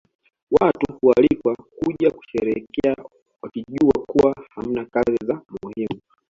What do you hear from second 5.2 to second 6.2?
za muhimu